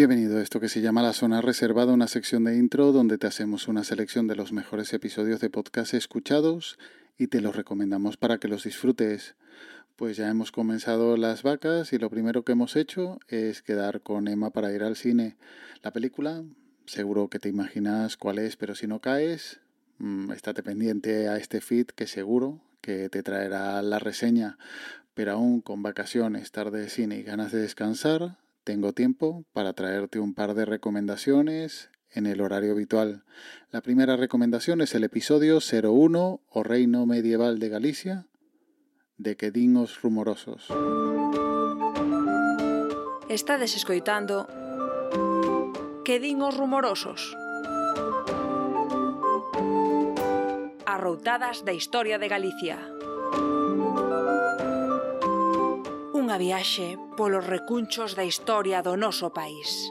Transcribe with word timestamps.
Bienvenido 0.00 0.38
a 0.38 0.42
esto 0.42 0.60
que 0.60 0.70
se 0.70 0.80
llama 0.80 1.02
La 1.02 1.12
Zona 1.12 1.42
Reservada, 1.42 1.92
una 1.92 2.08
sección 2.08 2.44
de 2.44 2.56
intro 2.56 2.90
donde 2.90 3.18
te 3.18 3.26
hacemos 3.26 3.68
una 3.68 3.84
selección 3.84 4.26
de 4.28 4.34
los 4.34 4.50
mejores 4.50 4.94
episodios 4.94 5.40
de 5.40 5.50
podcast 5.50 5.92
escuchados 5.92 6.78
y 7.18 7.26
te 7.26 7.42
los 7.42 7.54
recomendamos 7.54 8.16
para 8.16 8.38
que 8.38 8.48
los 8.48 8.64
disfrutes. 8.64 9.34
Pues 9.96 10.16
ya 10.16 10.30
hemos 10.30 10.52
comenzado 10.52 11.18
las 11.18 11.42
vacas 11.42 11.92
y 11.92 11.98
lo 11.98 12.08
primero 12.08 12.46
que 12.46 12.52
hemos 12.52 12.76
hecho 12.76 13.20
es 13.28 13.60
quedar 13.60 14.00
con 14.00 14.26
Emma 14.26 14.48
para 14.48 14.72
ir 14.72 14.84
al 14.84 14.96
cine. 14.96 15.36
La 15.82 15.92
película, 15.92 16.44
seguro 16.86 17.28
que 17.28 17.38
te 17.38 17.50
imaginas 17.50 18.16
cuál 18.16 18.38
es, 18.38 18.56
pero 18.56 18.74
si 18.74 18.86
no 18.86 19.00
caes, 19.00 19.60
mmm, 19.98 20.32
estate 20.32 20.62
pendiente 20.62 21.28
a 21.28 21.36
este 21.36 21.60
feed 21.60 21.88
que 21.88 22.06
seguro 22.06 22.62
que 22.80 23.10
te 23.10 23.22
traerá 23.22 23.82
la 23.82 23.98
reseña. 23.98 24.56
Pero 25.12 25.32
aún 25.32 25.60
con 25.60 25.82
vacaciones, 25.82 26.52
tarde 26.52 26.80
de 26.80 26.88
cine 26.88 27.18
y 27.18 27.22
ganas 27.22 27.52
de 27.52 27.60
descansar, 27.60 28.38
tengo 28.64 28.92
tiempo 28.92 29.44
para 29.52 29.72
traerte 29.72 30.18
un 30.18 30.34
par 30.34 30.54
de 30.54 30.64
recomendaciones 30.64 31.90
en 32.10 32.26
el 32.26 32.40
horario 32.40 32.72
habitual. 32.72 33.24
La 33.70 33.80
primera 33.80 34.16
recomendación 34.16 34.80
es 34.80 34.94
el 34.94 35.04
episodio 35.04 35.58
01 35.60 36.40
o 36.48 36.62
Reino 36.62 37.06
Medieval 37.06 37.58
de 37.58 37.68
Galicia 37.68 38.26
de 39.16 39.36
Quedingos 39.36 40.00
Rumorosos. 40.02 40.68
Estades 43.28 43.76
escoitando 43.76 44.48
Quedingos 46.04 46.56
Rumorosos 46.56 47.36
Arroutadas 50.86 51.64
da 51.64 51.72
historia 51.72 52.18
de 52.18 52.26
Galicia 52.26 52.89
unha 56.30 56.38
viaxe 56.38 56.94
polos 57.18 57.42
recunchos 57.42 58.14
da 58.14 58.22
historia 58.22 58.86
do 58.86 58.94
noso 58.94 59.34
país. 59.34 59.90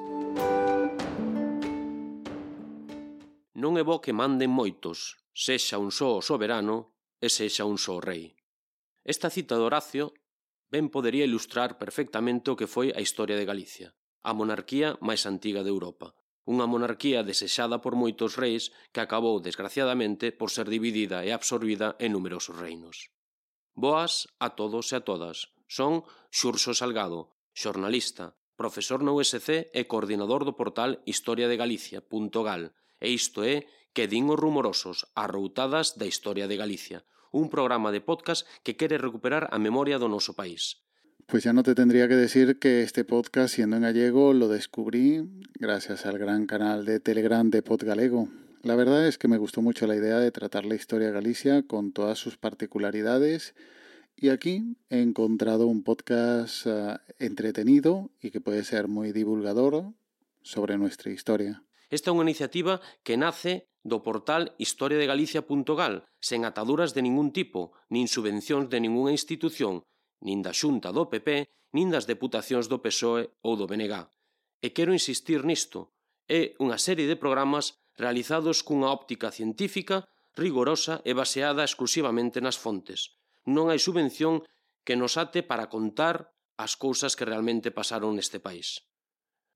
Non 3.59 3.75
é 3.75 3.83
bo 3.83 4.00
que 4.00 4.16
manden 4.16 4.47
moitos, 4.47 5.19
sexa 5.35 5.75
un 5.75 5.91
só 5.91 6.16
o 6.16 6.23
soberano 6.23 6.95
e 7.19 7.27
sexa 7.27 7.67
un 7.67 7.75
só 7.75 8.00
o 8.00 8.03
rei. 8.07 8.39
Esta 9.03 9.27
cita 9.27 9.59
de 9.59 9.67
Horacio 9.67 10.16
ben 10.72 10.88
podería 10.88 11.27
ilustrar 11.27 11.75
perfectamente 11.75 12.47
o 12.47 12.56
que 12.56 12.71
foi 12.71 12.95
a 12.95 13.03
historia 13.03 13.35
de 13.35 13.44
Galicia, 13.44 13.91
a 14.23 14.31
monarquía 14.31 14.95
máis 15.03 15.27
antiga 15.27 15.59
de 15.59 15.75
Europa, 15.75 16.16
unha 16.47 16.71
monarquía 16.71 17.19
desexada 17.19 17.83
por 17.83 18.00
moitos 18.00 18.39
reis 18.39 18.71
que 18.95 19.03
acabou, 19.03 19.44
desgraciadamente, 19.44 20.31
por 20.31 20.56
ser 20.56 20.71
dividida 20.71 21.27
e 21.27 21.35
absorbida 21.35 22.00
en 22.00 22.16
numerosos 22.16 22.56
reinos. 22.56 23.11
Boas 23.75 24.31
a 24.39 24.56
todos 24.56 24.95
e 24.95 24.95
a 24.95 25.03
todas 25.03 25.59
son 25.69 26.02
Xurxo 26.34 26.74
Salgado, 26.74 27.38
xornalista, 27.53 28.34
profesor 28.57 29.06
na 29.06 29.13
USC 29.13 29.69
e 29.69 29.81
coordinador 29.85 30.44
do 30.44 30.57
portal 30.57 31.00
historiadegalicia.gal, 31.06 32.74
e 33.00 33.07
isto 33.13 33.46
é 33.46 33.69
Que 33.90 34.06
din 34.06 34.30
os 34.30 34.38
rumorosos, 34.38 35.09
arroutadas 35.18 35.97
da 35.97 36.06
historia 36.06 36.46
de 36.46 36.57
Galicia, 36.57 37.06
un 37.34 37.50
programa 37.50 37.90
de 37.90 38.02
podcast 38.02 38.46
que 38.62 38.78
quere 38.78 39.02
recuperar 39.02 39.50
a 39.50 39.57
memoria 39.57 39.97
do 39.97 40.09
noso 40.09 40.38
país. 40.38 40.81
Pues 41.25 41.46
ya 41.46 41.53
no 41.53 41.62
te 41.62 41.74
tendría 41.74 42.07
que 42.07 42.18
decir 42.18 42.57
que 42.57 42.81
este 42.81 43.06
podcast, 43.06 43.53
siendo 43.53 43.78
en 43.78 43.84
gallego, 43.84 44.34
lo 44.34 44.47
descubrí 44.47 45.25
gracias 45.57 46.06
al 46.06 46.18
gran 46.18 46.46
canal 46.46 46.86
de 46.86 47.00
Telegram 47.00 47.50
de 47.50 47.62
Podgalego. 47.62 48.30
La 48.62 48.75
verdad 48.75 49.07
es 49.07 49.18
que 49.18 49.28
me 49.28 49.38
gustó 49.38 49.62
mucho 49.62 49.86
la 49.86 49.96
idea 49.96 50.18
de 50.18 50.31
tratar 50.31 50.66
la 50.66 50.75
historia 50.75 51.07
de 51.07 51.13
Galicia 51.13 51.63
con 51.66 51.94
todas 51.94 52.18
sus 52.18 52.38
particularidades 52.38 53.53
Y 54.22 54.28
aquí 54.28 54.75
he 54.90 55.00
encontrado 55.00 55.68
un 55.68 55.81
podcast 55.81 56.66
uh, 56.66 56.97
entretenido 57.19 58.09
y 58.22 58.31
que 58.31 58.41
puede 58.41 58.66
ser 58.66 58.90
muy 58.90 59.13
divulgador 59.13 59.94
sobre 60.41 60.78
nuestra 60.78 61.09
historia. 61.09 61.63
Esta 61.90 62.12
é 62.12 62.13
unha 62.13 62.28
iniciativa 62.28 62.84
que 63.00 63.16
nace 63.16 63.72
do 63.80 64.03
portal 64.03 64.59
historiadegalicia.gal, 64.59 66.03
sen 66.19 66.44
ataduras 66.44 66.91
de 66.91 67.00
ningún 67.00 67.31
tipo, 67.31 67.72
nin 67.88 68.12
subvencións 68.12 68.68
de 68.68 68.84
ningunha 68.84 69.16
institución, 69.16 69.88
nin 70.19 70.44
da 70.44 70.51
xunta 70.51 70.91
do 70.91 71.07
PP, 71.07 71.47
nin 71.72 71.88
das 71.88 72.03
deputacións 72.03 72.68
do 72.68 72.84
PSOE 72.84 73.31
ou 73.40 73.56
do 73.56 73.72
BNG. 73.72 74.03
E 74.59 74.75
quero 74.75 74.91
insistir 74.91 75.47
nisto. 75.47 75.96
É 76.28 76.59
unha 76.59 76.75
serie 76.75 77.07
de 77.07 77.16
programas 77.16 77.80
realizados 77.96 78.68
cunha 78.68 78.91
óptica 78.91 79.31
científica, 79.31 80.03
rigorosa 80.36 81.00
e 81.07 81.16
baseada 81.16 81.63
exclusivamente 81.63 82.44
nas 82.44 82.59
fontes 82.59 83.16
non 83.50 83.74
hai 83.74 83.82
subvención 83.82 84.46
que 84.86 84.94
nos 84.94 85.18
ate 85.18 85.42
para 85.42 85.68
contar 85.74 86.30
as 86.56 86.78
cousas 86.78 87.18
que 87.18 87.26
realmente 87.26 87.74
pasaron 87.74 88.14
neste 88.14 88.38
país. 88.38 88.86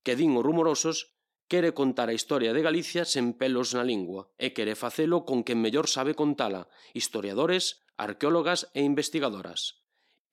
Que 0.01 0.17
din 0.17 0.33
os 0.33 0.45
rumorosos 0.45 1.13
quere 1.51 1.75
contar 1.77 2.09
a 2.09 2.17
historia 2.17 2.51
de 2.55 2.65
Galicia 2.65 3.03
sen 3.05 3.37
pelos 3.37 3.77
na 3.77 3.85
lingua 3.85 4.33
e 4.41 4.57
quere 4.57 4.73
facelo 4.73 5.27
con 5.27 5.45
quen 5.45 5.61
mellor 5.61 5.85
sabe 5.85 6.17
contala, 6.17 6.71
historiadores, 6.97 7.85
arqueólogas 7.99 8.73
e 8.73 8.81
investigadoras. 8.81 9.83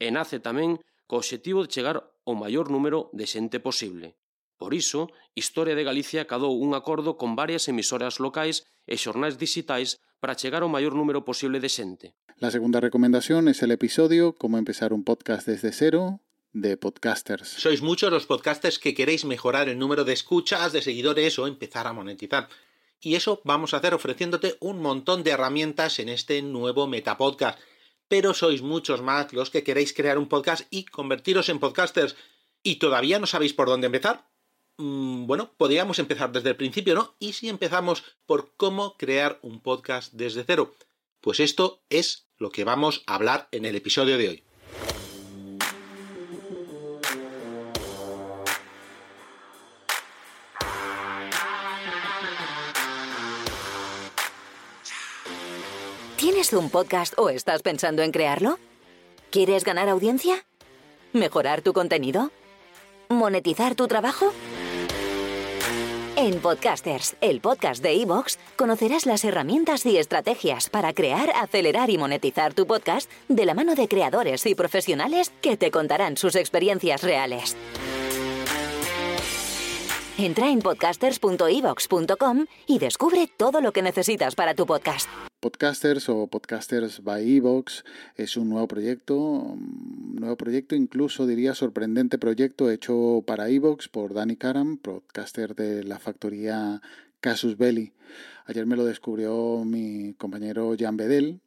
E 0.00 0.08
nace 0.08 0.40
tamén 0.40 0.80
co 1.04 1.20
obxectivo 1.20 1.66
de 1.66 1.72
chegar 1.74 1.96
ao 2.24 2.34
maior 2.38 2.72
número 2.72 3.10
de 3.12 3.26
xente 3.28 3.58
posible. 3.60 4.16
Por 4.60 4.76
iso, 4.76 5.08
Historia 5.34 5.74
de 5.74 5.88
Galicia 5.88 6.28
cadou 6.28 6.52
un 6.60 6.76
acordo 6.76 7.16
con 7.16 7.34
varias 7.34 7.64
emisoras 7.72 8.20
locais 8.20 8.68
e 8.84 8.94
xornais 9.00 9.40
digitais 9.40 9.98
para 10.20 10.36
chegar 10.36 10.62
ao 10.62 10.70
maior 10.70 10.92
número 10.92 11.24
posible 11.24 11.58
de 11.64 11.70
xente. 11.72 12.06
La 12.40 12.50
segunda 12.50 12.80
recomendación 12.80 13.48
es 13.48 13.62
el 13.62 13.70
episodio 13.70 14.34
Cómo 14.34 14.56
empezar 14.56 14.94
un 14.94 15.04
podcast 15.04 15.46
desde 15.46 15.72
cero, 15.72 16.20
de 16.54 16.78
podcasters. 16.78 17.46
Sois 17.46 17.82
muchos 17.82 18.10
los 18.10 18.24
podcasters 18.24 18.78
que 18.78 18.94
queréis 18.94 19.26
mejorar 19.26 19.68
el 19.68 19.78
número 19.78 20.04
de 20.04 20.14
escuchas, 20.14 20.72
de 20.72 20.80
seguidores 20.80 21.38
o 21.38 21.46
empezar 21.46 21.86
a 21.86 21.92
monetizar. 21.92 22.48
Y 22.98 23.16
eso 23.16 23.42
vamos 23.44 23.74
a 23.74 23.76
hacer 23.76 23.92
ofreciéndote 23.92 24.56
un 24.60 24.80
montón 24.80 25.22
de 25.22 25.32
herramientas 25.32 25.98
en 25.98 26.08
este 26.08 26.40
nuevo 26.40 26.86
Metapodcast. 26.86 27.58
Pero 28.08 28.32
sois 28.32 28.62
muchos 28.62 29.02
más 29.02 29.34
los 29.34 29.50
que 29.50 29.62
queréis 29.62 29.92
crear 29.92 30.16
un 30.16 30.26
podcast 30.26 30.66
y 30.70 30.86
convertiros 30.86 31.50
en 31.50 31.58
podcasters. 31.58 32.16
¿Y 32.62 32.76
todavía 32.76 33.18
no 33.18 33.26
sabéis 33.26 33.52
por 33.52 33.68
dónde 33.68 33.88
empezar? 33.88 34.26
Mm, 34.78 35.26
bueno, 35.26 35.52
podríamos 35.58 35.98
empezar 35.98 36.32
desde 36.32 36.48
el 36.48 36.56
principio, 36.56 36.94
¿no? 36.94 37.14
¿Y 37.18 37.34
si 37.34 37.50
empezamos 37.50 38.02
por 38.24 38.54
cómo 38.56 38.96
crear 38.96 39.38
un 39.42 39.60
podcast 39.60 40.14
desde 40.14 40.42
cero? 40.44 40.74
Pues 41.20 41.38
esto 41.40 41.82
es 41.90 42.28
lo 42.38 42.50
que 42.50 42.64
vamos 42.64 43.02
a 43.06 43.14
hablar 43.14 43.48
en 43.52 43.66
el 43.66 43.76
episodio 43.76 44.16
de 44.16 44.28
hoy. 44.28 44.44
¿Tienes 56.16 56.52
un 56.52 56.70
podcast 56.70 57.14
o 57.18 57.28
estás 57.28 57.62
pensando 57.62 58.02
en 58.02 58.12
crearlo? 58.12 58.58
¿Quieres 59.30 59.64
ganar 59.64 59.88
audiencia? 59.88 60.46
¿Mejorar 61.12 61.60
tu 61.60 61.72
contenido? 61.72 62.30
¿Monetizar 63.08 63.74
tu 63.74 63.88
trabajo? 63.88 64.32
En 66.22 66.38
Podcasters, 66.38 67.16
el 67.22 67.40
podcast 67.40 67.82
de 67.82 68.02
Evox, 68.02 68.38
conocerás 68.56 69.06
las 69.06 69.24
herramientas 69.24 69.86
y 69.86 69.96
estrategias 69.96 70.68
para 70.68 70.92
crear, 70.92 71.30
acelerar 71.34 71.88
y 71.88 71.96
monetizar 71.96 72.52
tu 72.52 72.66
podcast 72.66 73.10
de 73.30 73.46
la 73.46 73.54
mano 73.54 73.74
de 73.74 73.88
creadores 73.88 74.44
y 74.44 74.54
profesionales 74.54 75.32
que 75.40 75.56
te 75.56 75.70
contarán 75.70 76.18
sus 76.18 76.34
experiencias 76.34 77.02
reales. 77.02 77.56
Entra 80.18 80.50
en 80.50 80.58
podcasters.evox.com 80.58 82.44
y 82.66 82.78
descubre 82.78 83.26
todo 83.38 83.62
lo 83.62 83.72
que 83.72 83.80
necesitas 83.80 84.34
para 84.34 84.54
tu 84.54 84.66
podcast. 84.66 85.08
Podcasters 85.40 86.10
o 86.10 86.26
Podcasters 86.26 87.02
by 87.02 87.36
Evox 87.36 87.82
es 88.16 88.36
un 88.36 88.50
nuevo 88.50 88.68
proyecto, 88.68 89.56
nuevo 90.20 90.36
proyecto, 90.36 90.76
incluso 90.76 91.26
diría 91.26 91.54
sorprendente 91.54 92.18
proyecto 92.18 92.70
hecho 92.70 93.24
para 93.26 93.48
Evox 93.48 93.88
por 93.88 94.14
Danny 94.14 94.36
Karam, 94.36 94.76
podcaster 94.76 95.54
de 95.54 95.82
la 95.82 95.98
factoría 95.98 96.80
Casus 97.20 97.56
Belli. 97.56 97.92
Ayer 98.46 98.66
me 98.66 98.76
lo 98.76 98.84
descubrió 98.84 99.64
mi 99.64 100.14
compañero 100.14 100.74
Jan 100.78 100.96
Bedel, 100.96 101.40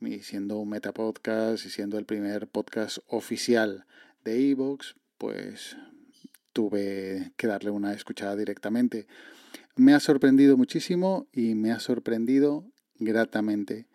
y 0.00 0.20
siendo 0.20 0.58
un 0.58 0.68
metapodcast 0.68 1.66
y 1.66 1.70
siendo 1.70 1.98
el 1.98 2.04
primer 2.04 2.46
podcast 2.46 2.98
oficial 3.06 3.86
de 4.24 4.50
Evox, 4.50 4.96
pues 5.18 5.76
tuve 6.52 7.32
que 7.36 7.46
darle 7.46 7.70
una 7.70 7.92
escuchada 7.92 8.36
directamente. 8.36 9.06
Me 9.76 9.94
ha 9.94 10.00
sorprendido 10.00 10.56
muchísimo 10.56 11.26
y 11.32 11.54
me 11.54 11.72
ha 11.72 11.80
sorprendido 11.80 12.64
gratamente. 12.98 13.86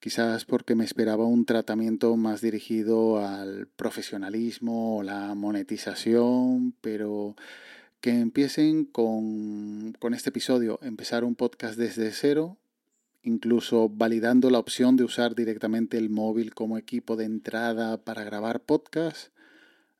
Quizás 0.00 0.44
porque 0.44 0.74
me 0.74 0.84
esperaba 0.84 1.24
un 1.24 1.46
tratamiento 1.46 2.16
más 2.16 2.40
dirigido 2.40 3.18
al 3.18 3.66
profesionalismo 3.76 4.98
o 4.98 5.02
la 5.02 5.34
monetización, 5.34 6.74
pero 6.80 7.34
que 8.00 8.10
empiecen 8.10 8.84
con, 8.84 9.94
con 9.98 10.14
este 10.14 10.30
episodio, 10.30 10.78
empezar 10.82 11.24
un 11.24 11.34
podcast 11.34 11.76
desde 11.76 12.12
cero, 12.12 12.56
incluso 13.22 13.88
validando 13.88 14.50
la 14.50 14.58
opción 14.58 14.96
de 14.96 15.04
usar 15.04 15.34
directamente 15.34 15.98
el 15.98 16.10
móvil 16.10 16.54
como 16.54 16.78
equipo 16.78 17.16
de 17.16 17.24
entrada 17.24 17.96
para 17.96 18.22
grabar 18.22 18.60
podcast 18.60 19.35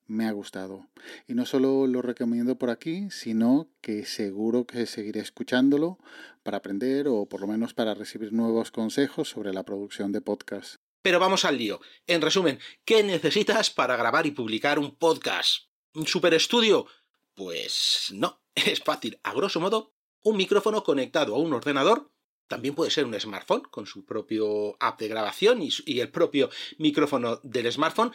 me 0.07 0.27
ha 0.27 0.33
gustado. 0.33 0.89
Y 1.27 1.35
no 1.35 1.47
solo 1.47 1.87
lo 1.87 2.03
recomiendo 2.03 2.59
por 2.59 2.71
aquí, 2.71 3.11
sino 3.11 3.69
que 3.81 4.05
seguro 4.05 4.67
que 4.67 4.87
seguiré 4.87 5.21
escuchándolo 5.21 5.99
para 6.43 6.59
aprender 6.59 7.09
o 7.09 7.27
por 7.27 7.41
lo 7.41 7.47
menos 7.47 7.75
para 7.75 7.95
recibir 7.95 8.33
nuevos 8.33 8.71
consejos 8.71 9.29
sobre 9.29 9.53
la 9.53 9.65
producción 9.65 10.13
de 10.13 10.21
podcast. 10.21 10.77
Pero 11.03 11.21
vamos 11.21 11.45
al 11.45 11.59
lío. 11.59 11.81
En 12.07 12.23
resumen, 12.23 12.59
¿qué 12.85 13.03
necesitas 13.03 13.71
para 13.71 13.97
grabar 13.97 14.27
y 14.27 14.33
publicar 14.33 14.79
un 14.79 14.97
podcast? 14.97 15.67
¿Un 15.95 16.07
super 16.07 16.35
estudio? 16.35 16.87
Pues 17.35 18.09
no, 18.13 18.41
es 18.55 18.81
fácil. 18.81 19.19
A 19.23 19.33
grosso 19.35 19.61
modo, 19.61 19.95
un 20.23 20.37
micrófono 20.37 20.83
conectado 20.83 21.35
a 21.35 21.39
un 21.39 21.53
ordenador. 21.53 22.11
También 22.49 22.77
puede 22.77 22.93
ser 22.93 23.05
un 23.05 23.19
smartphone 23.19 23.63
con 23.71 23.87
su 23.87 24.05
propio 24.05 24.77
app 24.79 25.01
de 25.01 25.09
grabación 25.09 25.61
y 25.63 25.99
el 25.99 26.11
propio 26.11 26.49
micrófono 26.79 27.41
del 27.43 27.73
smartphone 27.73 28.13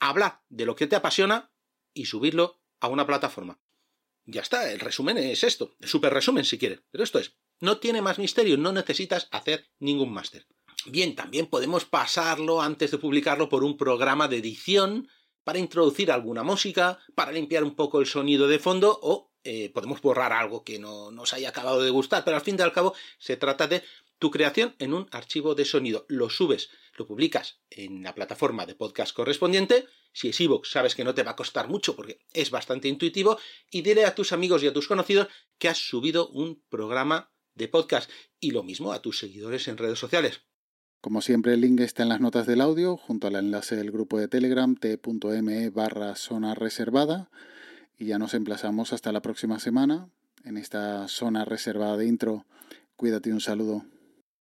hablar 0.00 0.42
de 0.48 0.66
lo 0.66 0.76
que 0.76 0.86
te 0.86 0.96
apasiona 0.96 1.52
y 1.94 2.06
subirlo 2.06 2.60
a 2.80 2.88
una 2.88 3.06
plataforma. 3.06 3.60
Ya 4.24 4.40
está, 4.40 4.72
el 4.72 4.80
resumen 4.80 5.18
es 5.18 5.44
esto, 5.44 5.76
el 5.80 5.88
super 5.88 6.12
resumen 6.12 6.44
si 6.44 6.58
quieres, 6.58 6.82
pero 6.90 7.04
esto 7.04 7.18
es, 7.18 7.36
no 7.60 7.78
tiene 7.78 8.02
más 8.02 8.18
misterio, 8.18 8.56
no 8.58 8.72
necesitas 8.72 9.28
hacer 9.30 9.70
ningún 9.78 10.12
máster. 10.12 10.46
Bien, 10.86 11.14
también 11.14 11.46
podemos 11.46 11.84
pasarlo 11.84 12.60
antes 12.60 12.90
de 12.90 12.98
publicarlo 12.98 13.48
por 13.48 13.64
un 13.64 13.76
programa 13.76 14.28
de 14.28 14.38
edición 14.38 15.08
para 15.44 15.58
introducir 15.58 16.10
alguna 16.10 16.42
música, 16.42 16.98
para 17.14 17.32
limpiar 17.32 17.64
un 17.64 17.76
poco 17.76 18.00
el 18.00 18.06
sonido 18.06 18.48
de 18.48 18.58
fondo 18.58 18.98
o 19.00 19.32
eh, 19.44 19.70
podemos 19.70 20.00
borrar 20.00 20.32
algo 20.32 20.64
que 20.64 20.80
no 20.80 21.12
nos 21.12 21.32
haya 21.32 21.50
acabado 21.50 21.80
de 21.80 21.90
gustar, 21.90 22.24
pero 22.24 22.36
al 22.36 22.42
fin 22.42 22.56
y 22.58 22.62
al 22.62 22.72
cabo 22.72 22.94
se 23.18 23.36
trata 23.36 23.68
de 23.68 23.84
tu 24.18 24.32
creación 24.32 24.74
en 24.80 24.92
un 24.92 25.08
archivo 25.12 25.54
de 25.54 25.64
sonido. 25.64 26.04
Lo 26.08 26.30
subes, 26.30 26.70
lo 26.96 27.06
publicas 27.06 27.60
en 27.70 28.02
la 28.02 28.14
plataforma 28.14 28.66
de 28.66 28.74
podcast 28.74 29.14
correspondiente. 29.14 29.86
Si 30.12 30.28
es 30.28 30.40
iVoox, 30.40 30.70
sabes 30.70 30.94
que 30.94 31.04
no 31.04 31.14
te 31.14 31.22
va 31.22 31.32
a 31.32 31.36
costar 31.36 31.68
mucho 31.68 31.94
porque 31.94 32.20
es 32.32 32.50
bastante 32.50 32.88
intuitivo. 32.88 33.38
Y 33.70 33.82
dile 33.82 34.04
a 34.04 34.14
tus 34.14 34.32
amigos 34.32 34.62
y 34.62 34.66
a 34.66 34.72
tus 34.72 34.88
conocidos 34.88 35.28
que 35.58 35.68
has 35.68 35.78
subido 35.78 36.28
un 36.28 36.62
programa 36.68 37.30
de 37.54 37.68
podcast. 37.68 38.10
Y 38.40 38.50
lo 38.50 38.62
mismo 38.62 38.92
a 38.92 39.02
tus 39.02 39.18
seguidores 39.18 39.68
en 39.68 39.76
redes 39.76 39.98
sociales. 39.98 40.42
Como 41.00 41.20
siempre, 41.20 41.54
el 41.54 41.60
link 41.60 41.80
está 41.80 42.02
en 42.02 42.08
las 42.08 42.20
notas 42.20 42.46
del 42.46 42.60
audio, 42.60 42.96
junto 42.96 43.26
al 43.26 43.36
enlace 43.36 43.76
del 43.76 43.92
grupo 43.92 44.18
de 44.18 44.28
Telegram 44.28 44.74
t.me 44.74 45.70
barra 45.70 46.16
zona 46.16 46.54
reservada. 46.54 47.30
Y 47.96 48.06
ya 48.06 48.18
nos 48.18 48.34
emplazamos 48.34 48.92
hasta 48.92 49.12
la 49.12 49.22
próxima 49.22 49.58
semana 49.58 50.08
en 50.44 50.56
esta 50.56 51.06
zona 51.08 51.44
reservada 51.44 51.96
de 51.96 52.06
intro. 52.06 52.46
Cuídate 52.96 53.32
un 53.32 53.40
saludo. 53.40 53.84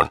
down. 0.00 0.10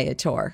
Viator. 0.01 0.49